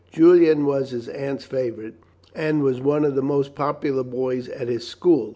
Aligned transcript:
Julian 0.09 0.65
was 0.65 0.89
his 0.89 1.07
aunt's 1.07 1.45
favourite, 1.45 1.93
and 2.33 2.63
was 2.63 2.81
one 2.81 3.05
of 3.05 3.13
the 3.13 3.21
most 3.21 3.53
popular 3.53 4.01
boys 4.03 4.49
at 4.49 4.67
his 4.67 4.87
school. 4.87 5.29